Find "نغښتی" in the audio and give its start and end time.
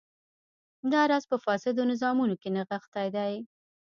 2.55-3.07